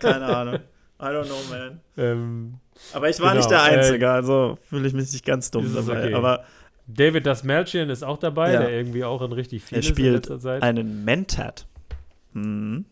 [0.00, 0.54] keine Ahnung.
[1.00, 1.80] I don't know, man.
[1.98, 2.54] Ähm,
[2.94, 5.70] Aber ich war Genau, nicht der äh, Einzige, also fühle ich mich nicht ganz dumm
[5.74, 6.04] dabei.
[6.06, 6.14] okay.
[6.14, 6.44] Aber
[6.86, 8.60] David Dasmalchian ist auch dabei, Ja.
[8.60, 10.30] der irgendwie auch in richtig viel er spielt
[10.62, 11.66] einen Mentat.
[12.32, 12.86] Mhm.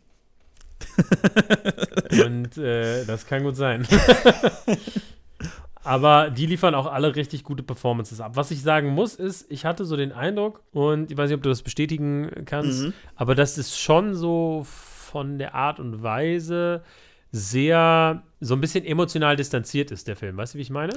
[2.26, 3.86] Und äh, das kann gut sein.
[5.84, 8.32] Aber die liefern auch alle richtig gute Performances ab.
[8.36, 11.42] Was ich sagen muss, ist, ich hatte so den Eindruck, und ich weiß nicht, ob
[11.42, 12.92] du das bestätigen kannst, Mhm.
[13.16, 16.84] aber das ist schon so von der Art und Weise
[17.32, 20.36] sehr, so ein bisschen emotional distanziert ist, der Film.
[20.36, 20.92] Weißt du, wie ich meine?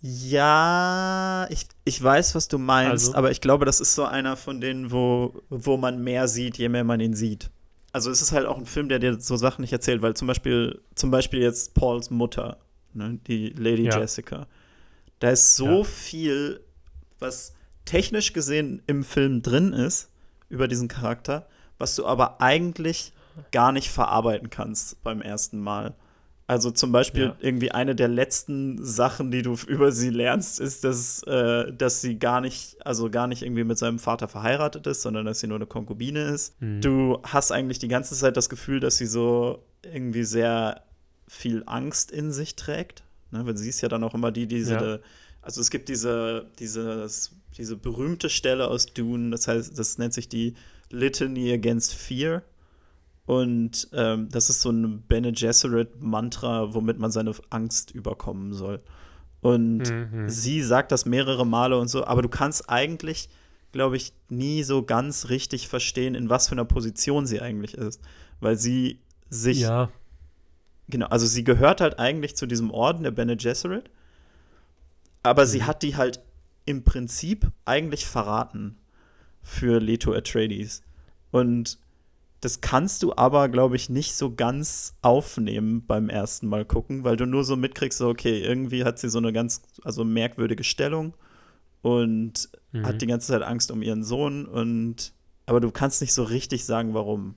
[0.00, 3.14] Ja, ich, ich weiß, was du meinst, Also?
[3.16, 6.68] aber ich glaube, das ist so einer von denen, wo, wo man mehr sieht, je
[6.68, 7.50] mehr man ihn sieht.
[7.92, 10.26] Also es ist halt auch ein Film, der dir so Sachen nicht erzählt, weil zum
[10.26, 12.58] Beispiel, zum Beispiel jetzt Pauls Mutter,
[12.94, 13.98] ne, die Lady Ja.
[13.98, 14.46] Jessica.
[15.18, 15.84] Da ist so Ja.
[15.84, 16.60] viel,
[17.18, 20.08] was technisch gesehen im Film drin ist,
[20.48, 21.46] über diesen Charakter,
[21.78, 23.12] was du aber eigentlich
[23.50, 25.94] gar nicht verarbeiten kannst beim ersten Mal.
[26.46, 27.36] Also zum Beispiel Ja.
[27.40, 32.18] irgendwie eine der letzten Sachen, die du über sie lernst, ist, dass, äh, dass sie
[32.18, 35.56] gar nicht, also gar nicht irgendwie mit seinem Vater verheiratet ist, sondern dass sie nur
[35.56, 36.60] eine Konkubine ist.
[36.60, 36.80] Mhm.
[36.80, 40.82] Du hast eigentlich die ganze Zeit das Gefühl, dass sie so irgendwie sehr
[41.28, 43.46] viel Angst in sich trägt, Ne?
[43.46, 44.98] Weil sie ist ja dann auch immer die, die diese, Ja.
[45.40, 50.28] also es gibt diese, dieses, diese berühmte Stelle aus Dune, das heißt, das nennt sich
[50.28, 50.54] die
[50.90, 52.42] Litany Against Fear.
[53.40, 58.82] Und ähm, das ist so ein Bene Gesserit-Mantra, womit man seine Angst überkommen soll.
[59.40, 60.28] Und Mhm.
[60.28, 63.28] sie sagt das mehrere Male und so, aber du kannst eigentlich,
[63.72, 68.00] glaube ich, nie so ganz richtig verstehen, in was für einer Position sie eigentlich ist.
[68.40, 68.98] Weil sie
[69.30, 69.90] sich, Ja,
[70.88, 73.88] genau, also sie gehört halt eigentlich zu diesem Orden der Bene Gesserit,
[75.22, 76.20] aber sie hat die halt
[76.66, 78.76] im Prinzip eigentlich verraten
[79.42, 80.82] für Leto Atreides.
[81.30, 81.78] Und
[82.42, 87.16] das kannst du aber, glaube ich, nicht so ganz aufnehmen beim ersten Mal gucken, weil
[87.16, 91.14] du nur so mitkriegst, so, okay, irgendwie hat sie so eine ganz, also merkwürdige Stellung
[91.82, 92.84] und Mhm.
[92.84, 95.12] hat die ganze Zeit Angst um ihren Sohn und
[95.46, 97.36] aber du kannst nicht so richtig sagen, warum.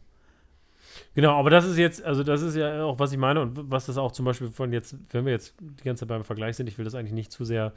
[1.14, 3.86] Genau, aber das ist jetzt, also das ist ja auch, was ich meine und was
[3.86, 6.68] das auch zum Beispiel von jetzt, wenn wir jetzt die ganze Zeit beim Vergleich sind,
[6.68, 7.74] ich will das eigentlich nicht zu sehr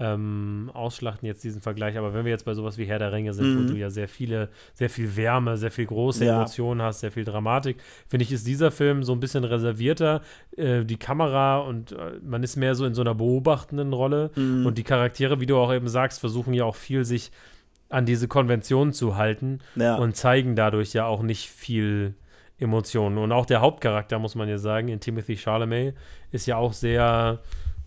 [0.00, 3.34] ähm, ausschlachten, jetzt diesen Vergleich, aber wenn wir jetzt bei sowas wie Herr der Ringe
[3.34, 3.66] sind, wo Mhm.
[3.66, 6.36] du ja sehr viele, sehr viel Wärme, sehr viel große Ja.
[6.36, 7.78] Emotionen hast, sehr viel Dramatik,
[8.08, 10.22] finde ich, ist dieser Film so ein bisschen reservierter,
[10.56, 14.66] äh, die Kamera und äh, man ist mehr so in so einer beobachtenden Rolle Mhm.
[14.66, 17.32] und die Charaktere, wie du auch eben sagst, versuchen ja auch viel sich
[17.88, 19.96] an diese Konvention zu halten Ja.
[19.96, 22.14] und zeigen dadurch ja auch nicht viel
[22.58, 23.18] Emotionen.
[23.18, 25.94] Und auch der Hauptcharakter, muss man ja sagen, in Timothy Chalamet,
[26.32, 27.40] ist ja auch sehr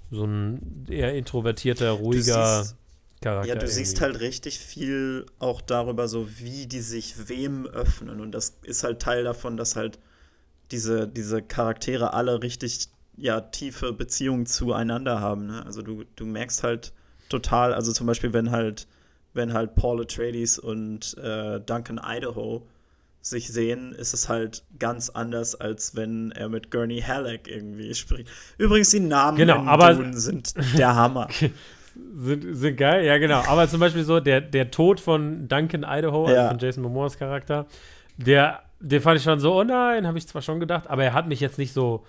[0.09, 2.75] so ein eher introvertierter, ruhiger siehst-
[3.21, 3.53] Charakter.
[3.53, 4.13] Ja, du siehst irgendwie.
[4.13, 8.19] halt richtig viel auch darüber, so wie die sich wem öffnen.
[8.19, 9.99] Und das ist halt Teil davon, dass halt
[10.71, 15.47] diese, diese Charaktere alle richtig ja, tiefe Beziehungen zueinander haben.
[15.47, 15.63] Ne?
[15.65, 16.93] Also du, du merkst halt
[17.29, 18.87] total, also zum Beispiel, wenn halt,
[19.33, 22.67] wenn halt Paul Atreides und äh, Duncan Idaho
[23.21, 28.29] sich sehen, ist es halt ganz anders, als wenn er mit Gurney Halleck irgendwie spricht.
[28.57, 31.27] Übrigens, die Namen Genau, aber- Dune sind der Hammer.
[32.15, 33.41] Sind, sind geil, ja genau.
[33.47, 36.47] Aber zum Beispiel so der, der Tod von Duncan Idaho, also Ja.
[36.47, 37.65] von Jason Momoas Charakter,
[38.15, 41.13] der, den fand ich schon so, oh nein, habe ich zwar schon gedacht, aber er
[41.13, 42.05] hat mich jetzt nicht so,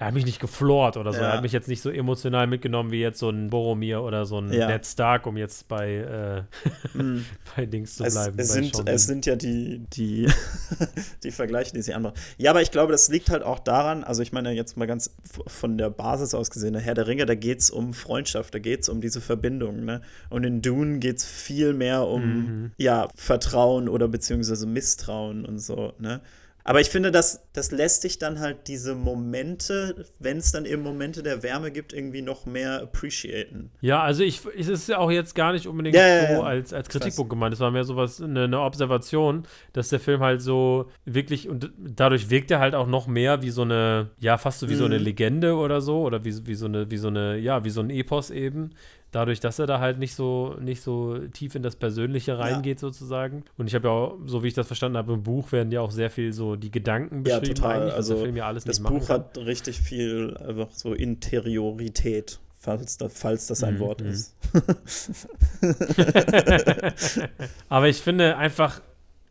[0.00, 1.20] er hat mich nicht geflort oder so.
[1.20, 1.26] Ja.
[1.28, 4.38] Er hat mich jetzt nicht so emotional mitgenommen wie jetzt so ein Boromir oder so
[4.40, 4.68] ein Ja.
[4.68, 6.46] Ned Stark, um jetzt bei,
[6.94, 7.24] äh, Mm.
[7.56, 8.38] bei Dings zu Es, bleiben.
[8.38, 10.28] es, sind, es sind ja die, die,
[11.24, 12.14] die Vergleiche, die sie anmachen.
[12.36, 15.14] Ja, aber ich glaube, das liegt halt auch daran, also ich meine jetzt mal ganz
[15.46, 18.58] von der Basis aus gesehen, der Herr der Ringe, da geht es um Freundschaft, da
[18.60, 19.84] geht es um diese Verbindung.
[19.84, 20.00] Ne?
[20.30, 22.70] Und in Dune geht es viel mehr um Mhm.
[22.76, 25.92] ja, Vertrauen oder beziehungsweise Misstrauen und so.
[25.98, 26.20] Ne?
[26.68, 30.82] Aber ich finde, das, das lässt sich dann halt diese Momente, wenn es dann eben
[30.82, 33.70] Momente der Wärme gibt, irgendwie noch mehr appreciaten.
[33.80, 36.42] Ja, also ich, es ist ja auch jetzt gar nicht unbedingt Ja, ja, so ja.
[36.42, 36.90] als, als.
[36.90, 37.54] Kritikpunkt gemeint.
[37.54, 42.28] Es war mehr sowas, eine, eine Observation, dass der Film halt so wirklich und dadurch
[42.28, 44.98] wirkt er halt auch noch mehr wie so eine, ja, fast so wie so eine
[44.98, 45.04] Mhm.
[45.04, 47.88] Legende oder so oder wie, wie so eine, wie so eine, ja, wie so ein
[47.88, 48.72] Epos eben.
[49.10, 53.42] Dadurch, dass er da halt nicht so, nicht so tief in das Persönliche reingeht, sozusagen.
[53.56, 55.80] Und ich habe ja auch, so wie ich das verstanden habe, im Buch werden ja
[55.80, 57.76] auch sehr viel so die Gedanken Ja, beschrieben total.
[57.76, 62.38] eigentlich, was Also, der Film ja alles Das Buch hat richtig viel einfach so Interiorität,
[62.58, 64.08] falls, da, falls das ein Mhm, Wort mhm.
[64.10, 64.34] ist.
[67.68, 68.80] Aber ich finde einfach,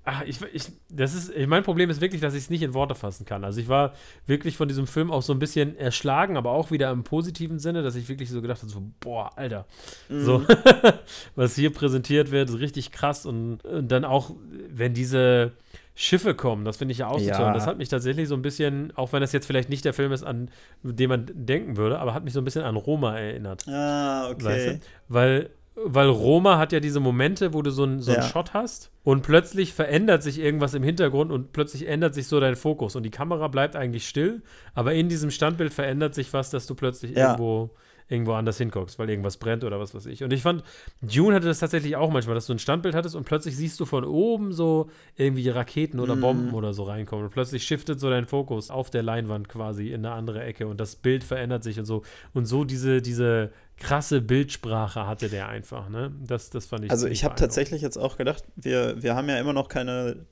[0.07, 2.95] ach, ich, ich, das ist, mein Problem ist wirklich, dass ich es nicht in Worte
[2.95, 3.43] fassen kann.
[3.43, 3.93] Also ich war
[4.25, 7.83] wirklich von diesem Film auch so ein bisschen erschlagen, aber auch wieder im positiven Sinne,
[7.83, 9.65] dass ich wirklich so gedacht habe, so, boah, Alter,
[10.09, 10.45] so,
[11.35, 14.31] was hier präsentiert wird, ist richtig krass und, und dann auch,
[14.69, 15.51] wenn diese
[15.93, 17.53] Schiffe kommen, das finde ich ja auch so Ja.
[17.53, 20.13] das hat mich tatsächlich so ein bisschen, auch wenn das jetzt vielleicht nicht der Film
[20.13, 20.49] ist, an
[20.83, 23.67] den man denken würde, aber hat mich so ein bisschen an Roma erinnert.
[23.67, 24.45] Ah, okay.
[24.45, 24.79] Weißt du?
[25.09, 25.49] Weil,
[25.85, 28.27] weil Roma hat ja diese Momente, wo du so, ein, so einen Ja.
[28.27, 32.55] Shot hast und plötzlich verändert sich irgendwas im Hintergrund und plötzlich ändert sich so dein
[32.55, 34.41] Fokus und die Kamera bleibt eigentlich still,
[34.73, 37.27] aber in diesem Standbild verändert sich was, dass du plötzlich Ja.
[37.31, 37.69] irgendwo,
[38.09, 40.23] irgendwo anders hinguckst, weil irgendwas brennt oder was weiß ich.
[40.23, 40.63] Und ich fand,
[41.01, 43.85] Dune hatte das tatsächlich auch manchmal, dass du ein Standbild hattest und plötzlich siehst du
[43.85, 46.21] von oben so irgendwie Raketen oder Mhm.
[46.21, 50.05] Bomben oder so reinkommen und plötzlich shiftet so dein Fokus auf der Leinwand quasi in
[50.05, 52.01] eine andere Ecke und das Bild verändert sich und so.
[52.33, 56.11] Und so diese, diese krasse Bildsprache hatte der einfach, ne?
[56.25, 59.37] Das, das fand ich Also ich habe tatsächlich jetzt auch gedacht, wir, wir haben ja
[59.39, 60.25] immer noch keine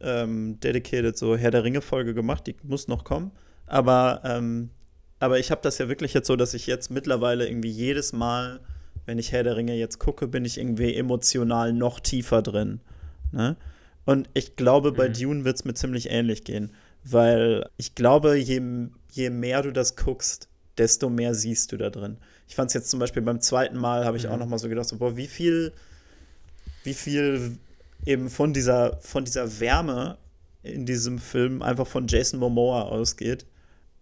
[0.00, 3.32] ähm, dedicated so Herr der Ringe-Folge gemacht, die muss noch kommen.
[3.66, 4.70] Aber, ähm,
[5.18, 8.60] aber ich habe das ja wirklich jetzt so, dass ich jetzt mittlerweile irgendwie jedes Mal,
[9.06, 12.80] wenn ich Herr der Ringe jetzt gucke, bin ich irgendwie emotional noch tiefer drin.
[13.32, 13.56] Ne?
[14.04, 15.12] Und ich glaube, bei Mhm.
[15.14, 16.72] Dune wird es mir ziemlich ähnlich gehen.
[17.02, 18.60] Weil ich glaube, je,
[19.12, 22.18] je mehr du das guckst, desto mehr siehst du da drin.
[22.48, 24.38] Ich fand es jetzt zum Beispiel beim zweiten Mal, habe ich auch Mhm.
[24.40, 25.72] noch mal so gedacht, so, boah, wie viel,
[26.84, 27.58] wie viel
[28.04, 30.18] eben von dieser, von dieser Wärme
[30.62, 33.46] in diesem Film einfach von Jason Momoa ausgeht.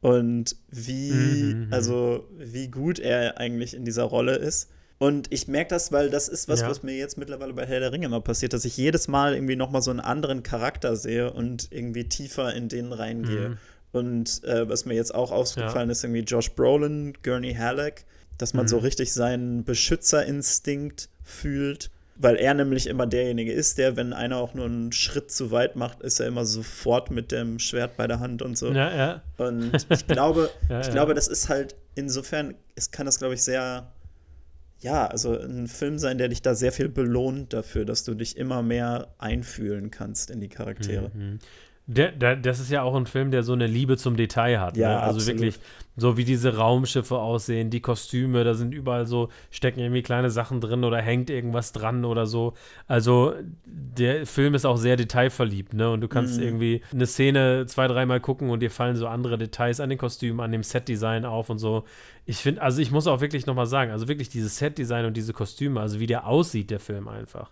[0.00, 4.68] und wie, mhm, mhm, also wie gut er eigentlich in dieser Rolle ist.
[4.98, 6.68] Und ich merke das, weil das ist was, ja.
[6.68, 9.56] was mir jetzt mittlerweile bei Herr der Ringe immer passiert, dass ich jedes Mal irgendwie
[9.56, 13.48] nochmal so einen anderen Charakter sehe und irgendwie tiefer in den reingehe.
[13.50, 13.58] Mhm.
[13.92, 15.92] Und äh, was mir jetzt auch aufgefallen ja.
[15.92, 18.04] ist, irgendwie Josh Brolin, Gurney Halleck,
[18.38, 18.68] dass man mhm.
[18.68, 24.54] so richtig seinen Beschützerinstinkt fühlt weil er nämlich immer derjenige ist, der, wenn einer auch
[24.54, 28.20] nur einen Schritt zu weit macht, ist er immer sofort mit dem Schwert bei der
[28.20, 28.70] Hand und so.
[28.70, 29.22] Ja, ja.
[29.36, 33.42] Und ich glaube, ja, ich glaube, das ist halt insofern, es kann das, glaube ich,
[33.42, 33.92] sehr,
[34.80, 38.36] ja, also ein Film sein, der dich da sehr viel belohnt dafür, dass du dich
[38.36, 41.10] immer mehr einfühlen kannst in die Charaktere.
[41.12, 41.38] Mhm.
[41.86, 44.76] Der, der, das ist ja auch ein Film, der so eine Liebe zum Detail hat.
[44.76, 45.00] Ja, ne?
[45.00, 45.40] Also absolut.
[45.40, 45.60] wirklich,
[45.96, 50.62] so wie diese Raumschiffe aussehen, die Kostüme, da sind überall so, stecken irgendwie kleine Sachen
[50.62, 52.54] drin oder hängt irgendwas dran oder so.
[52.88, 53.34] Also
[53.66, 55.90] der Film ist auch sehr detailverliebt, ne?
[55.90, 56.44] Und du kannst mhm.
[56.44, 60.40] irgendwie eine Szene zwei, dreimal gucken und dir fallen so andere Details an den Kostümen,
[60.40, 61.84] an dem Setdesign auf und so.
[62.24, 65.34] Ich finde, also ich muss auch wirklich nochmal sagen, also wirklich dieses Setdesign und diese
[65.34, 67.50] Kostüme, also wie der aussieht, der Film einfach.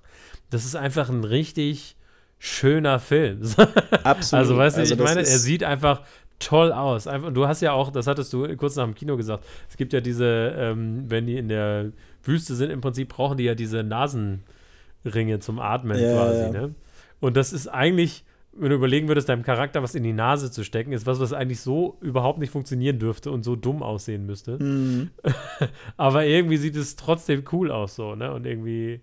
[0.48, 1.96] Das ist einfach ein richtig
[2.44, 3.40] schöner Film.
[4.02, 4.40] Absolut.
[4.40, 6.02] Also, weißt du, also, ich meine, er sieht einfach
[6.40, 7.06] toll aus.
[7.06, 9.92] Einfach, du hast ja auch, das hattest du kurz nach dem Kino gesagt, es gibt
[9.92, 11.92] ja diese, ähm, wenn die in der
[12.24, 16.40] Wüste sind, im Prinzip brauchen die ja diese Nasenringe zum Atmen ja, quasi.
[16.40, 16.50] Ja.
[16.50, 16.74] Ne?
[17.20, 20.64] Und das ist eigentlich, wenn du überlegen würdest, deinem Charakter was in die Nase zu
[20.64, 24.60] stecken, ist was, was eigentlich so überhaupt nicht funktionieren dürfte und so dumm aussehen müsste.
[24.60, 25.10] Mhm.
[25.96, 28.32] Aber irgendwie sieht es trotzdem cool aus so, ne?
[28.34, 29.00] Und irgendwie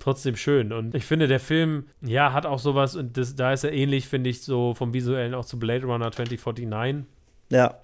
[0.00, 0.72] trotzdem schön.
[0.72, 4.08] Und ich finde, der Film, ja, hat auch sowas, und das, da ist er ähnlich,
[4.08, 7.04] finde ich, so vom Visuellen auch zu Blade Runner 2049.
[7.50, 7.76] Ja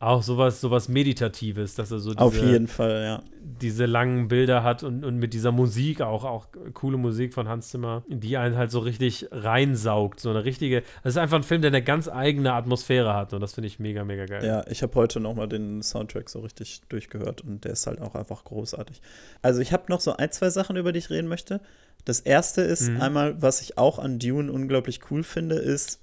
[0.00, 3.22] auch sowas, sowas Meditatives, dass er so diese, Auf jeden Fall, ja.
[3.60, 7.68] diese langen Bilder hat und, und mit dieser Musik auch, auch coole Musik von Hans
[7.68, 10.18] Zimmer, die einen halt so richtig reinsaugt.
[10.18, 13.42] So eine richtige, das ist einfach ein Film, der eine ganz eigene Atmosphäre hat und
[13.42, 14.42] das finde ich mega, mega geil.
[14.42, 18.14] Ja, ich habe heute nochmal den Soundtrack so richtig durchgehört und der ist halt auch
[18.14, 19.02] einfach großartig.
[19.42, 21.60] Also ich habe noch so ein, zwei Sachen, über die ich reden möchte.
[22.06, 23.02] Das erste ist mhm.
[23.02, 26.00] einmal, was ich auch an Dune unglaublich cool finde, ist,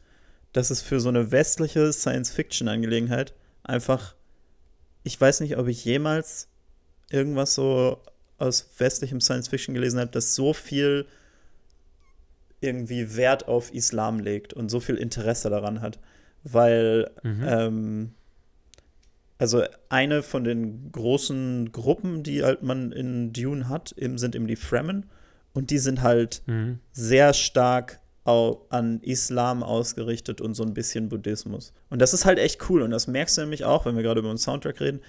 [0.53, 3.33] dass es für so eine westliche Science-Fiction-Angelegenheit
[3.67, 4.15] einfach,
[5.03, 6.47] ich weiß nicht, ob ich jemals
[7.09, 8.01] irgendwas so
[8.37, 11.05] aus westlichem Science Fiction gelesen habe, das so viel
[12.59, 15.99] irgendwie Wert auf Islam legt und so viel Interesse daran hat.
[16.43, 17.43] Weil, mhm.
[17.45, 18.13] ähm,
[19.37, 24.47] also eine von den großen Gruppen, die halt man in Dune hat, eben sind eben
[24.47, 25.05] die Fremen.
[25.53, 26.79] Und die sind halt mhm.
[26.91, 31.73] sehr stark an Islam ausgerichtet und so ein bisschen Buddhismus.
[31.89, 34.19] Und das ist halt echt cool und das merkst du nämlich auch, wenn wir gerade
[34.19, 35.01] über den Soundtrack reden.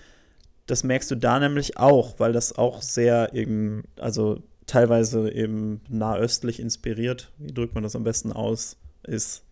[0.66, 6.60] Das merkst du da nämlich auch, weil das auch sehr eben, also teilweise eben nahöstlich
[6.60, 9.42] inspiriert, wie drückt man das am besten aus, ist.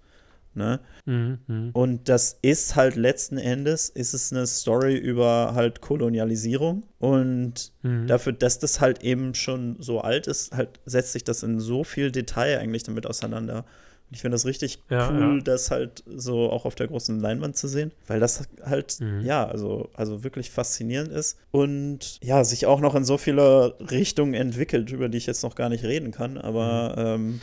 [0.57, 0.81] Ne?
[1.05, 6.85] Mhm, mhm, und das ist halt letzten Endes, ist es eine Story über halt Kolonialisierung.
[6.99, 8.07] Und mhm.
[8.07, 11.85] dafür, dass das halt eben schon so alt ist, halt setzt sich das in so
[11.85, 13.67] viel Detail eigentlich damit auseinander.
[14.09, 15.43] Und ich finde das richtig ja, cool, ja.
[15.45, 19.21] das halt so auch auf der großen Leinwand zu sehen, weil das halt, mhm.
[19.23, 24.35] ja, also, also wirklich faszinierend ist und ja, sich auch noch in so viele Richtungen
[24.35, 27.25] entwickelt, über die ich jetzt noch gar nicht reden kann, aber mhm.
[27.25, 27.41] ähm,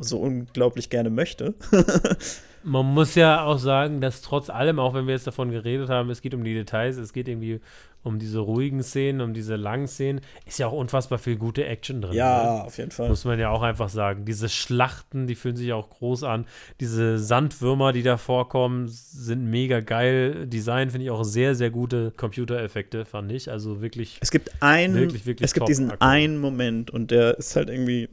[0.00, 1.54] so unglaublich gerne möchte.
[2.64, 6.10] Man muss ja auch sagen, dass trotz allem, auch wenn wir jetzt davon geredet haben,
[6.10, 7.60] es geht um die Details, es geht irgendwie
[8.04, 12.02] um diese ruhigen Szenen, um diese langen Szenen, ist ja auch unfassbar viel gute Action
[12.02, 12.14] drin.
[12.14, 12.64] Ja, ne?
[12.64, 13.08] auf jeden Fall.
[13.08, 14.24] Muss man ja auch einfach sagen.
[14.24, 16.46] Diese Schlachten, die fühlen sich auch groß an.
[16.80, 20.46] Diese Sandwürmer, die da vorkommen, sind mega geil.
[20.46, 23.50] Design finde ich auch sehr, sehr gute Computereffekte, fand ich.
[23.50, 24.18] Also wirklich.
[24.20, 28.08] Es gibt einen, wirklich, wirklich es gibt diesen einen Moment und der ist halt irgendwie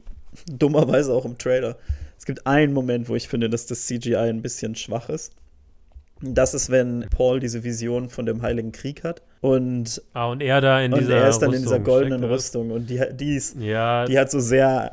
[0.46, 1.76] dummerweise auch im Trailer.
[2.20, 5.32] Es gibt einen Moment, wo ich finde, dass das CGI ein bisschen schwach ist.
[6.20, 9.22] Das ist, wenn Paul diese Vision von dem Heiligen Krieg hat.
[9.40, 12.22] Und, ah, und er da in und dieser er ist dann Rüstung in dieser goldenen
[12.22, 12.72] Rüstung.
[12.72, 14.04] Und die, die, ist, ja.
[14.04, 14.92] die hat so sehr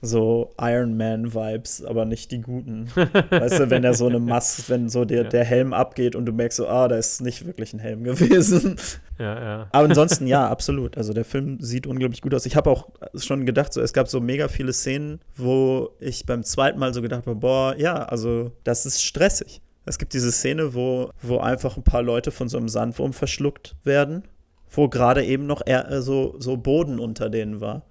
[0.00, 2.88] so Iron Man-Vibes, aber nicht die guten.
[2.94, 5.28] weißt du, wenn er so eine Maske, wenn so der, ja.
[5.28, 8.76] der Helm abgeht und du merkst so, ah, da ist nicht wirklich ein Helm gewesen.
[9.18, 9.68] Ja, ja.
[9.72, 10.96] Aber ansonsten ja, absolut.
[10.96, 12.46] Also der Film sieht unglaublich gut aus.
[12.46, 16.44] Ich habe auch schon gedacht, so es gab so mega viele Szenen, wo ich beim
[16.44, 19.60] zweiten Mal so gedacht habe, boah, ja, also das ist stressig.
[19.84, 23.74] Es gibt diese Szene, wo, wo einfach ein paar Leute von so einem Sandwurm verschluckt
[23.84, 24.22] werden,
[24.70, 27.82] wo gerade eben noch eher, äh, so, so Boden unter denen war.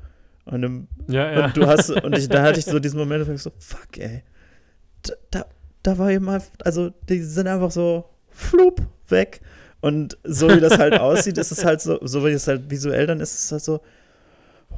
[0.51, 1.45] Und, im, ja, ja.
[1.45, 3.97] und du hast, und ich, da hatte ich so diesen Moment, wo ich so, fuck,
[3.97, 4.23] ey.
[5.03, 5.45] Da, da,
[5.83, 9.41] da war eben einfach, also die sind einfach so flup weg.
[9.81, 13.07] Und so wie das halt aussieht, ist es halt so, so wie es halt visuell
[13.07, 13.81] dann ist, ist es halt so,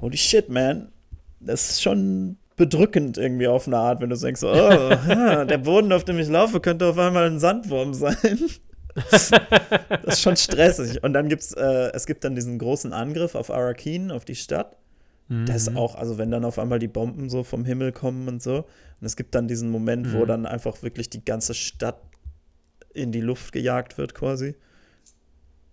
[0.02, 0.92] holy shit, man.
[1.40, 4.48] Das ist schon bedrückend irgendwie auf eine Art, wenn du denkst, oh,
[5.08, 8.40] ja, der Boden, auf dem ich laufe, könnte auf einmal ein Sandwurm sein.
[8.96, 9.32] das
[10.06, 11.02] ist schon stressig.
[11.04, 14.76] Und dann gibt's, äh, es gibt dann diesen großen Angriff auf Arakin, auf die Stadt.
[15.30, 15.46] Mhm.
[15.46, 18.42] Das ist auch, also wenn dann auf einmal die Bomben so vom Himmel kommen und
[18.42, 18.58] so.
[18.58, 20.14] Und es gibt dann diesen Moment, mhm.
[20.14, 22.02] wo dann einfach wirklich die ganze Stadt
[22.94, 24.56] in die Luft gejagt wird, quasi.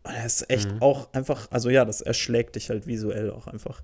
[0.05, 0.83] Und das ist echt mhm.
[0.83, 3.83] auch einfach, also ja, das erschlägt dich halt visuell auch einfach.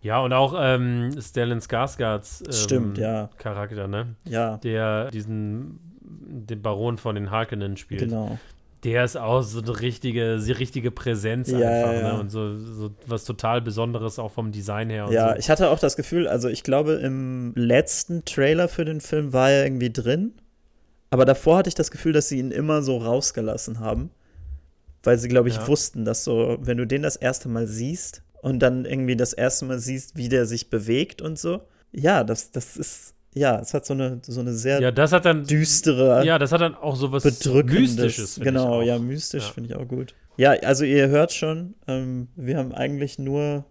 [0.00, 3.28] Ja, und auch ähm, Stellan Skarsgards ähm, Stimmt, ja.
[3.36, 4.14] Charakter, ne?
[4.24, 4.56] Ja.
[4.58, 8.00] Der diesen den Baron von den Harkonnen spielt.
[8.00, 8.38] Genau.
[8.84, 12.12] Der ist auch so eine richtige, die richtige Präsenz ja, einfach, ja.
[12.14, 12.20] Ne?
[12.20, 15.08] Und so, so was total Besonderes auch vom Design her.
[15.10, 15.38] ja, so.
[15.38, 19.50] ich hatte auch das Gefühl, also ich glaube, im letzten Trailer für den Film war
[19.50, 20.34] er irgendwie drin.
[21.10, 24.10] Aber davor hatte ich das Gefühl, dass sie ihn immer so rausgelassen haben.
[25.02, 25.66] Weil sie, glaube ich, ja.
[25.66, 29.64] wussten, dass so, wenn du den das erste Mal siehst und dann irgendwie das erste
[29.64, 31.62] Mal siehst, wie der sich bewegt und so,
[31.92, 35.24] ja, das, das ist ja, es hat so eine, so eine sehr ja, das hat
[35.24, 36.24] dann, düstere.
[36.24, 38.40] Ja, das hat dann auch so was Mystisches.
[38.42, 39.52] Genau, ja, mystisch ja.
[39.52, 40.14] finde ich auch gut.
[40.36, 43.64] Ja, also ihr hört schon, ähm, wir haben eigentlich nur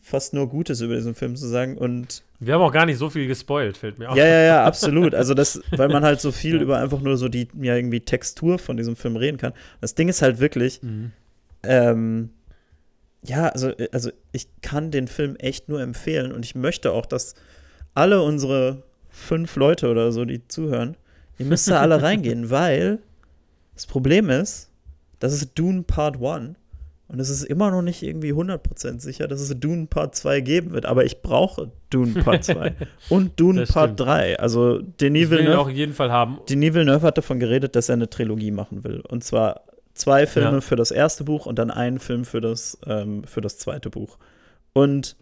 [0.00, 3.10] fast nur Gutes über diesen Film zu sagen und wir haben auch gar nicht so
[3.10, 4.16] viel gespoilt, fällt mir auf.
[4.16, 5.14] Ja, ja, ja, absolut.
[5.14, 6.62] Also das, weil man halt so viel ja.
[6.62, 9.52] über einfach nur so die ja irgendwie Textur von diesem Film reden kann.
[9.80, 11.12] Das Ding ist halt wirklich, mhm.
[11.62, 12.30] ähm,
[13.24, 17.34] ja, also also ich kann den Film echt nur empfehlen und ich möchte auch, dass
[17.94, 20.96] alle unsere fünf Leute oder so, die zuhören,
[21.38, 22.98] ihr müsst da alle reingehen, weil
[23.74, 24.70] das Problem ist,
[25.18, 26.56] das ist Dune Part 1
[27.08, 30.72] und es ist immer noch nicht irgendwie 100% sicher, dass es Dune Part 2 geben
[30.72, 32.74] wird, aber ich brauche Dune Part 2
[33.10, 34.08] und Dune das Part stimmt.
[34.08, 34.38] 3.
[34.38, 36.38] Also Denis Villeneuve, auch jeden Fall haben.
[36.48, 39.62] Denis Villeneuve hat davon geredet, dass er eine Trilogie machen will und zwar
[39.94, 40.60] zwei Filme ja.
[40.60, 44.18] für das erste Buch und dann einen Film für das, ähm, für das zweite Buch.
[44.72, 45.16] Und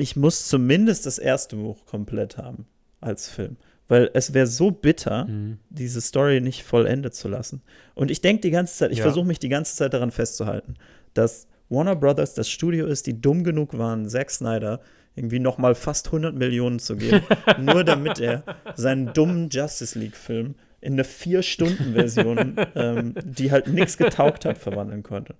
[0.00, 2.66] ich muss zumindest das erste Buch komplett haben
[3.00, 3.56] als Film.
[3.88, 5.58] Weil es wäre so bitter, mhm.
[5.68, 7.62] diese Story nicht vollendet zu lassen.
[7.94, 9.04] Und ich denke die ganze Zeit, ich ja.
[9.04, 10.74] versuche mich die ganze Zeit daran festzuhalten,
[11.14, 14.80] dass Warner Brothers das Studio ist, die dumm genug waren, Zack Snyder
[15.16, 17.22] irgendwie noch mal fast 100 Millionen zu geben,
[17.58, 18.44] nur damit er
[18.76, 25.34] seinen dummen Justice League-Film in eine Vier-Stunden-Version, ähm, die halt nichts getaugt hat, verwandeln konnte.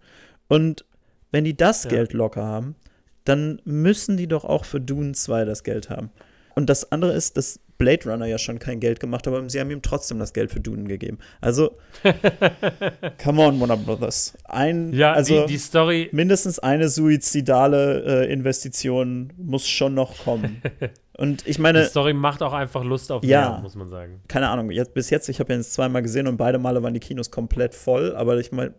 [0.49, 0.85] Und
[1.31, 1.91] wenn die das ja.
[1.91, 2.75] Geld locker haben,
[3.25, 6.11] dann müssen die doch auch für Dune 2 das Geld haben.
[6.55, 9.59] Und das andere ist, dass Blade Runner ja schon kein Geld gemacht hat, aber sie
[9.59, 11.19] haben ihm trotzdem das Geld für Dune gegeben.
[11.41, 11.79] Also,
[13.23, 14.37] come on, Warner Brothers.
[14.45, 16.11] Ein, ja, also die, die Story.
[16.13, 20.61] Mindestens eine suizidale äh, Investition muss schon noch kommen.
[21.21, 21.81] Und ich meine.
[21.81, 24.23] Die Story macht auch einfach Lust auf ja, mehr, muss man sagen.
[24.27, 24.71] Keine Ahnung.
[24.71, 27.31] Jetzt, bis jetzt, ich habe ja jetzt zweimal gesehen und beide Male waren die Kinos
[27.31, 28.17] komplett voll.
[28.17, 28.73] Aber ich meine,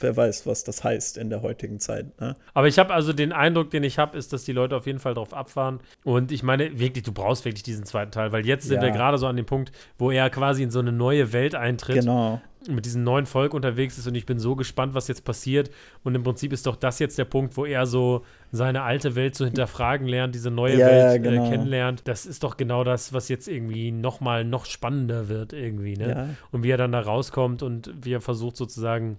[0.00, 2.20] wer weiß, was das heißt in der heutigen Zeit.
[2.20, 2.36] Ne?
[2.52, 4.98] Aber ich habe also den Eindruck, den ich habe, ist, dass die Leute auf jeden
[4.98, 5.80] Fall drauf abfahren.
[6.04, 8.82] Und ich meine, wirklich, du brauchst wirklich diesen zweiten Teil, weil jetzt sind ja.
[8.82, 12.00] wir gerade so an dem Punkt, wo er quasi in so eine neue Welt eintritt.
[12.00, 15.70] Genau mit diesem neuen Volk unterwegs ist und ich bin so gespannt, was jetzt passiert.
[16.04, 19.34] Und im Prinzip ist doch das jetzt der Punkt, wo er so seine alte Welt
[19.34, 21.46] zu hinterfragen lernt, diese neue ja, Welt genau.
[21.46, 22.02] äh, kennenlernt.
[22.04, 25.96] Das ist doch genau das, was jetzt irgendwie noch mal noch spannender wird irgendwie.
[25.96, 26.08] Ne?
[26.08, 26.28] Ja.
[26.52, 29.18] Und wie er dann da rauskommt und wie er versucht sozusagen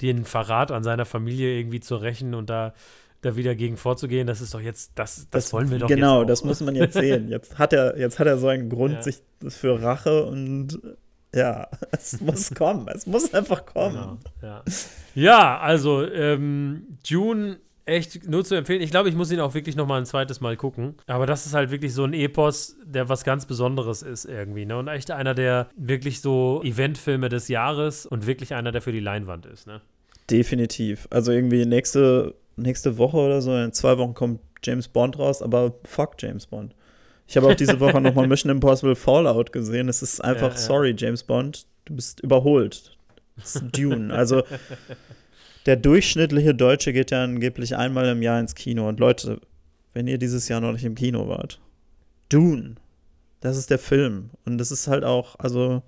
[0.00, 2.74] den Verrat an seiner Familie irgendwie zu rächen und da
[3.22, 6.24] da wieder gegen vorzugehen, das ist doch jetzt, das, das, das wollen wir doch Genau,
[6.24, 7.28] das muss man jetzt sehen.
[7.30, 9.02] Jetzt hat er, jetzt hat er so einen Grund ja.
[9.02, 10.80] sich für Rache und
[11.34, 12.88] ja, es muss kommen.
[12.88, 13.94] Es muss einfach kommen.
[14.40, 14.62] Genau, ja.
[15.14, 15.58] ja.
[15.58, 18.80] also ähm, Dune echt nur zu empfehlen.
[18.80, 20.94] Ich glaube, ich muss ihn auch wirklich noch mal ein zweites Mal gucken.
[21.06, 24.64] Aber das ist halt wirklich so ein Epos, der was ganz Besonderes ist irgendwie.
[24.66, 24.76] Ne?
[24.78, 29.00] Und echt einer der wirklich so Eventfilme des Jahres und wirklich einer, der für die
[29.00, 29.66] Leinwand ist.
[29.66, 29.80] Ne?
[30.30, 31.08] Definitiv.
[31.10, 35.74] Also irgendwie nächste, nächste Woche oder so, in zwei Wochen kommt James Bond raus, aber
[35.84, 36.74] fuck James Bond.
[37.32, 39.88] Ich habe auch diese Woche nochmal Mission Impossible Fallout gesehen.
[39.88, 42.94] Es ist einfach, ja, sorry, James Bond, du bist überholt.
[43.36, 44.12] Das ist Dune.
[44.12, 44.42] Also,
[45.64, 48.86] der durchschnittliche Deutsche geht ja angeblich einmal im Jahr ins Kino.
[48.86, 49.40] Und Leute,
[49.94, 51.58] wenn ihr dieses Jahr noch nicht im Kino wart,
[52.28, 52.74] Dune,
[53.40, 54.28] das ist der Film.
[54.44, 55.82] Und das ist halt auch, also,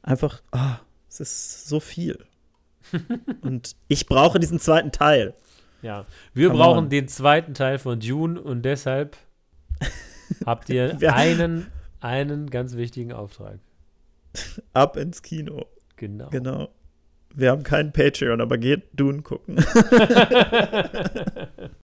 [0.00, 2.16] einfach, ah, es ist so viel.
[3.42, 5.34] und ich brauche diesen zweiten Teil.
[5.82, 6.88] Ja, wir Come brauchen on.
[6.88, 9.18] den zweiten Teil von Dune und deshalb
[10.46, 11.66] habt ihr einen,
[12.00, 13.58] einen ganz wichtigen Auftrag.
[14.72, 15.66] Ab ins Kino.
[15.96, 16.28] Genau.
[16.30, 16.68] Genau.
[17.34, 19.56] Wir haben keinen Patreon, aber geht Dune gucken.